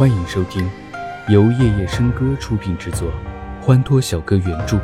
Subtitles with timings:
[0.00, 0.66] 欢迎收听
[1.28, 3.12] 由夜夜笙歌出品制作，
[3.60, 4.80] 欢脱小哥原著，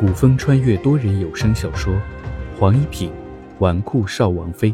[0.00, 1.92] 古风穿越多人有声小说
[2.58, 3.12] 《黄一品
[3.58, 4.70] 纨绔少王妃》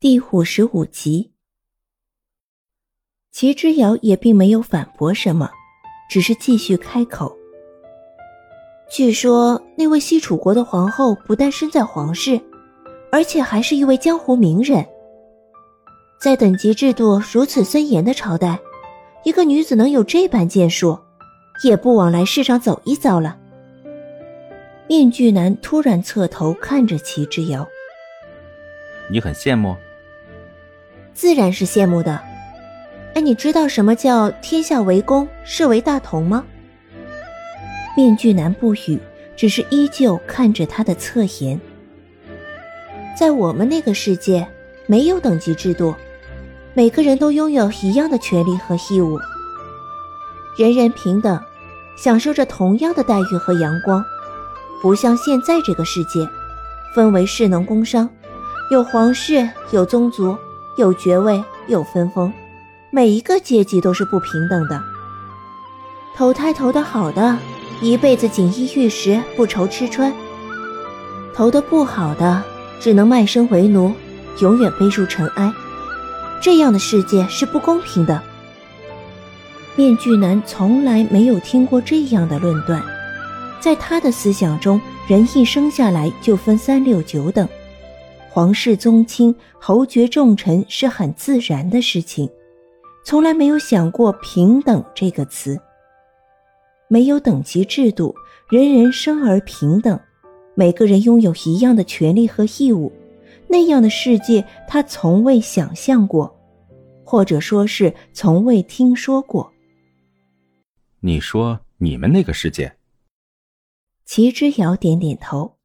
[0.00, 1.30] 第五十五集。
[3.30, 5.48] 齐之遥也并没有反驳什么，
[6.10, 7.32] 只是继续开口。
[8.90, 12.40] 据说那位西楚国的皇后不但身在皇室，
[13.12, 14.84] 而且还是一位江湖名人。
[16.18, 18.58] 在等级制度如此森严的朝代，
[19.22, 20.98] 一个女子能有这般建树，
[21.62, 23.36] 也不枉来世上走一遭了。
[24.88, 27.66] 面具男突然侧头看着齐之遥
[29.10, 29.76] ：“你很羡慕？
[31.12, 32.20] 自然是羡慕的。
[33.14, 36.44] 哎，你知道什么叫天下为公，是为大同吗？”
[37.96, 38.98] 面具男不语，
[39.36, 41.60] 只是依旧看着他的侧颜。
[43.18, 44.46] 在我们那个世界，
[44.86, 45.94] 没有等级制度，
[46.76, 49.18] 每个人都拥有一样的权利和义务，
[50.58, 51.40] 人人平等，
[51.96, 54.04] 享受着同样的待遇和阳光。
[54.82, 56.28] 不像现在这个世界，
[56.94, 58.06] 分为士农工商，
[58.70, 60.36] 有皇室，有宗族，
[60.76, 62.30] 有爵位，有分封，
[62.90, 64.78] 每一个阶级都是不平等的。
[66.14, 67.38] 投胎投的好的。
[67.80, 70.10] 一辈子锦衣玉食，不愁吃穿；
[71.34, 72.42] 投的不好的，
[72.80, 73.94] 只能卖身为奴，
[74.40, 75.50] 永远背入尘埃。
[76.40, 78.22] 这样的世界是不公平的。
[79.74, 82.82] 面具男从来没有听过这样的论断，
[83.60, 87.46] 在他的思想中，人一生下来就分三六九等，
[88.30, 92.30] 皇室宗亲、侯爵重臣是很自然的事情，
[93.04, 95.60] 从来没有想过平等这个词。
[96.88, 98.14] 没有等级制度，
[98.48, 99.98] 人人生而平等，
[100.54, 102.92] 每个人拥有一样的权利和义务。
[103.48, 106.36] 那样的世界，他从未想象过，
[107.04, 109.52] 或者说是从未听说过。
[111.00, 112.76] 你说你们那个世界？
[114.04, 115.58] 齐之遥点点头，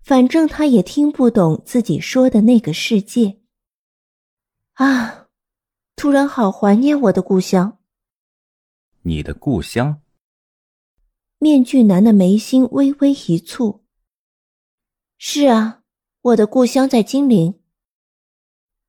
[0.00, 3.38] 反正他也听不懂自己说的那个世界。
[4.74, 5.28] 啊，
[5.96, 7.78] 突然好怀念我的故乡。
[9.02, 10.02] 你的故乡？
[11.38, 13.80] 面具男的眉心微微一蹙。
[15.18, 15.82] 是啊，
[16.26, 17.54] 我的故乡在金陵。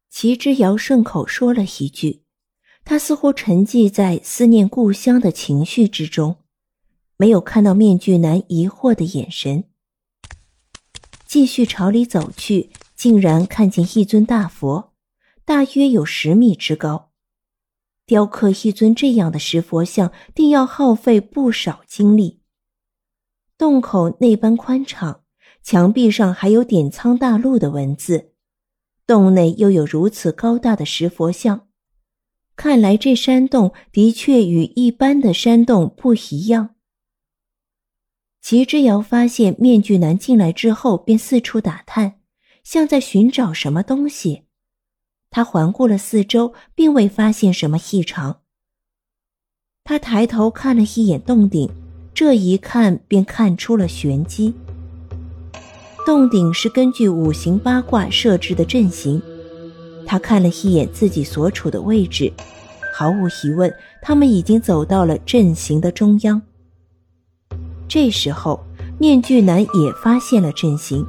[0.10, 2.24] 齐之遥顺口说了一句，
[2.84, 6.38] 他似乎沉寂在思念故乡的情绪之中，
[7.16, 9.66] 没有看到面具男疑惑的眼神。
[11.28, 14.94] 继续朝里走去，竟然看见一尊大佛，
[15.46, 17.12] 大约有十米之高。
[18.08, 22.42] 雕刻一尊这样的石佛像，定要耗费不少精力。
[23.60, 25.22] 洞口那般宽敞，
[25.70, 28.32] 墙壁上还有点苍大陆的文字，
[29.06, 31.68] 洞内又有如此高大的石佛像，
[32.56, 36.76] 看来这山洞的确与一般的山洞不一样。
[38.42, 42.22] 齐之遥发现面具男进来之后，便四处打探，
[42.64, 44.44] 像在寻找什么东西。
[45.30, 48.40] 他环顾了四周，并未发现什么异常。
[49.84, 51.70] 他抬头看了一眼洞顶，
[52.14, 54.54] 这一看便看出了玄机。
[56.08, 59.22] 洞顶是根据五行八卦设置的阵型。
[60.06, 62.32] 他看了一眼自己所处的位置，
[62.94, 63.70] 毫无疑问，
[64.02, 66.42] 他们已经走到了阵型的中央。
[67.90, 68.58] 这时候，
[68.98, 71.06] 面具男也发现了阵型，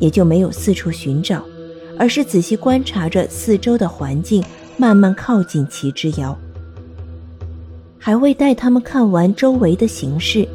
[0.00, 1.44] 也就没有四处寻找。
[1.96, 4.42] 而是仔细观察着四周的环境，
[4.76, 6.36] 慢慢靠近齐之遥。
[7.96, 10.48] 还未待他们看完周围的形势，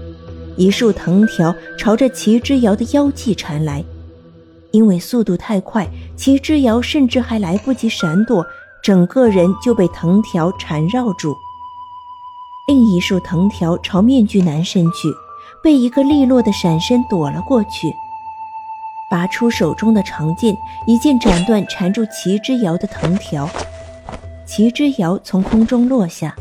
[0.57, 3.83] 一束藤条朝着齐之遥的腰际缠来。
[4.71, 5.87] 因为速度太快，
[6.17, 8.45] 齐之遥甚至还来不及闪躲，
[8.83, 11.33] 整个人就被藤条缠绕住。
[12.67, 15.07] 另一束藤条朝面具男伸去，
[15.63, 17.93] 被一个利落的闪身躲了过去。
[19.09, 23.49] 拔出手中的长剑，一剑斩断缠住齐之遥的藤条。
[24.45, 26.35] 齐之遥从空中落下，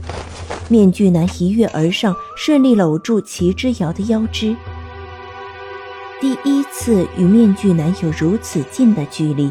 [0.69, 4.55] 面具男一跃而上，顺利搂住齐之遥的腰肢。
[6.21, 9.51] 第一次与面具男有如此近的距离，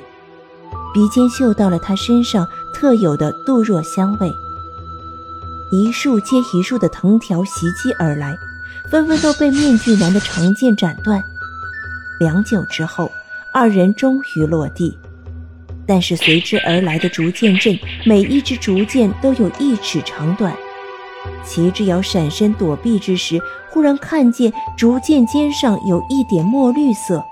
[0.93, 4.29] 鼻尖嗅到了他身上特有的杜若香味。
[5.71, 8.37] 一束接一束的藤条袭击而来，
[8.91, 11.21] 纷纷都被面具男的长剑斩断。
[12.19, 13.11] 良久之后，
[13.51, 14.95] 二人终于落地，
[15.87, 20.55] 但是随之而来的竹剑阵，每一支竹剑都有一尺长短。
[21.43, 23.39] 齐之遥闪身躲避之时，
[23.69, 27.23] 忽然看见竹剑尖上有一点墨绿色，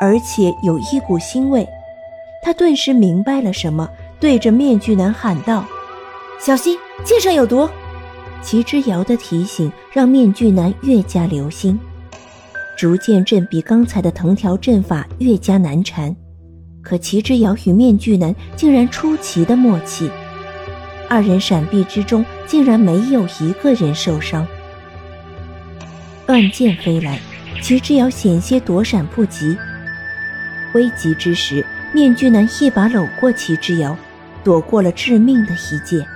[0.00, 1.66] 而且有一股腥味。
[2.42, 3.88] 他顿时明白了什么，
[4.18, 5.64] 对着面具男喊道
[6.40, 7.68] ：“小心，剑上有毒。
[8.42, 11.78] 齐之遥的提醒让面具男越加留心。
[12.78, 16.16] 竹剑阵比刚才的藤条阵法越加难缠，
[16.82, 20.10] 可齐之遥与面具男竟然出奇的默契，
[21.10, 24.46] 二人闪避之中竟然没有一个人受伤。
[26.28, 27.18] 乱剑飞来，
[27.60, 29.58] 齐之遥险些躲闪不及。
[30.72, 33.96] 危急之时，面具男一把搂过齐之遥，
[34.44, 36.06] 躲过了致命的一剑。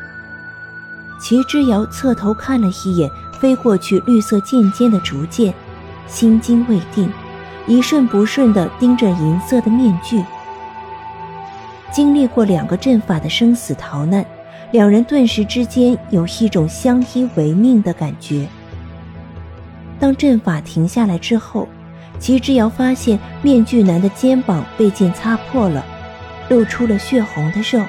[1.21, 3.11] 齐之遥侧头看了一眼
[3.41, 5.53] 飞过去绿色剑尖的竹剑。
[6.07, 7.11] 心惊未定，
[7.67, 10.23] 一瞬不瞬地盯着银色的面具。
[11.91, 14.25] 经历过两个阵法的生死逃难，
[14.75, 18.45] 两人顿时之间有一种相依为命的感觉。
[20.01, 21.69] 当阵法停下来之后，
[22.19, 25.87] 齐之遥发现面具男的肩膀被剑擦破了，
[26.49, 27.85] 露出了血红的肉，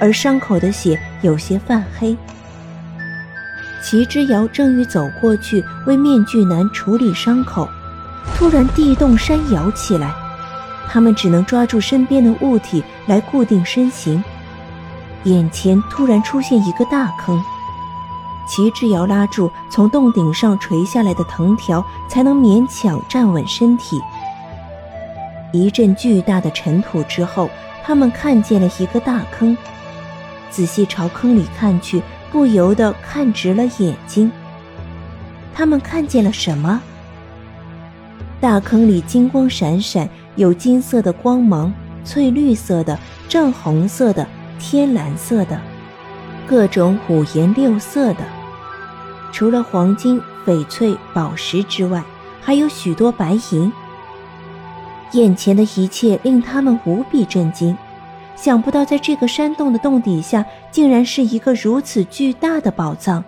[0.00, 2.16] 而伤口的血有些泛黑。
[3.82, 7.68] 齐之遥正欲走过去为面具男处理伤口，
[8.34, 10.10] 突然地动山摇起来，
[10.88, 14.24] 他们只能抓住身边的物体来固定身形。
[15.24, 17.42] 眼前突然出现一个大坑，
[18.46, 24.00] 齐志尧拉住从洞顶上垂下来的藤条，才能勉强站稳身体。
[25.52, 27.48] 一阵巨大的尘土之后，
[27.84, 29.56] 他们看见了一个大坑，
[30.50, 32.02] 仔细朝坑里看去。
[32.32, 34.32] 不由得看直了眼睛。
[35.54, 36.80] 他们看见了什么？
[38.40, 41.70] 大坑里金光闪闪，有金色的光芒、
[42.06, 42.98] 翠绿色的、
[43.28, 44.26] 正红色的、
[44.62, 45.60] 天蓝色的，
[46.46, 48.24] 各种五颜六色的。
[49.32, 52.02] 除了黄金、翡翠、宝石之外，
[52.40, 53.70] 还有许多白银。
[55.10, 57.76] 眼前的一切令他们无比震惊。
[58.36, 63.22] 想不到，在这个山洞的洞底下，竟然是一个如此巨大的宝藏，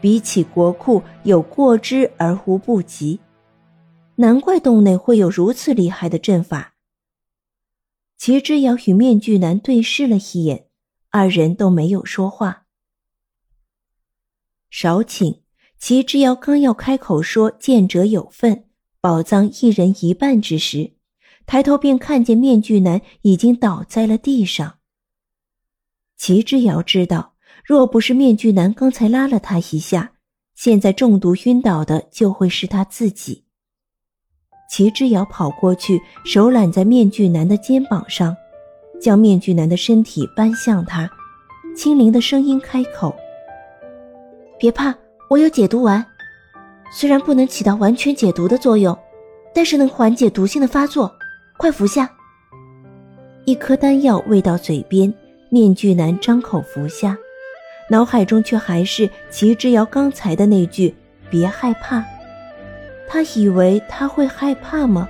[0.00, 3.20] 比起国库有过之而无不及。
[4.16, 6.73] 难怪洞内会有如此厉害的阵法。
[8.16, 10.68] 齐之遥与面具男对视了一眼，
[11.10, 12.66] 二人都没有说话。
[14.70, 15.40] 少顷，
[15.78, 18.66] 齐之遥刚要开口说“见者有份，
[19.00, 20.94] 宝藏一人一半”之时。
[21.46, 24.78] 抬头便看见面具男已经倒在了地上。
[26.16, 30.14] 齐之遥知道，若不是面具男刚才拉了他一下，
[30.54, 33.43] 现在中毒晕倒的就会是他自己。
[34.68, 38.36] 齐之遥跑过去，手揽在面具男的肩膀上，
[39.00, 41.08] 将面具男的身体搬向他，
[41.76, 43.14] 清灵的声音开口
[44.58, 44.94] ：“别怕，
[45.28, 46.04] 我有解毒丸，
[46.92, 48.96] 虽然不能起到完全解毒的作用，
[49.54, 51.12] 但是能缓解毒性的发作。”
[51.56, 52.10] 快服下！
[53.44, 55.12] 一颗丹药喂到嘴边，
[55.50, 57.16] 面具男张口服下，
[57.88, 60.92] 脑海中却还是齐之遥刚才的那句
[61.30, 62.04] “别害怕”。
[63.14, 65.08] 他以为他会害怕吗？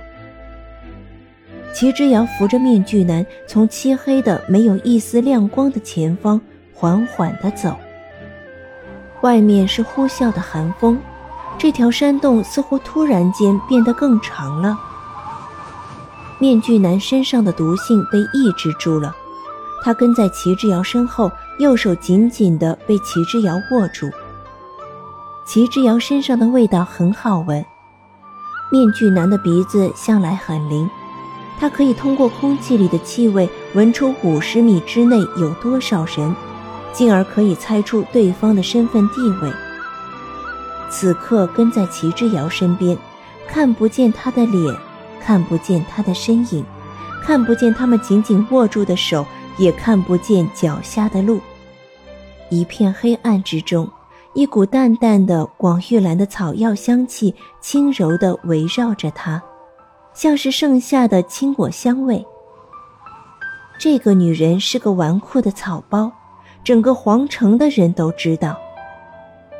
[1.73, 6.39] 齐之遥扶着面具男，从漆黑的没有一丝亮光的前方
[6.71, 7.75] 缓缓地走。
[9.21, 10.99] 外面是呼啸的寒风，
[11.57, 14.77] 这条山洞似乎突然间变得更长了。
[16.37, 19.15] 面具男身上的毒性被抑制住了，
[19.83, 24.07] 他跟在齐之遥身后，右手紧紧地被齐之遥握住。
[25.47, 27.65] 齐之遥身上的味道很好闻，
[28.69, 30.89] 面具男的鼻子向来很灵，
[31.59, 36.35] 他可以通过空气里的气味闻出五十米之内有多少人，
[36.93, 39.51] 进而可以猜出对方的身份地位。
[40.89, 42.97] 此刻跟在齐之遥身边，
[43.47, 44.75] 看不见他的脸。
[45.17, 46.63] 看不见他的身影，
[47.23, 49.25] 看不见他们紧紧握住的手，
[49.57, 51.41] 也看不见脚下的路。
[52.51, 53.89] 一片黑暗之中，
[54.35, 59.41] 一股淡淡的广玉兰的草药香气轻柔地围绕着他，
[60.13, 62.23] 像是盛夏的青果香味。
[63.79, 66.11] 这个女人是个纨绔的草包，
[66.65, 68.57] 整个皇城的人都知道。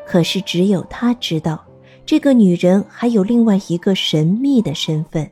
[0.06, 1.64] 可是只有她知道，
[2.06, 5.32] 这个女人还有另外一个神秘的身份。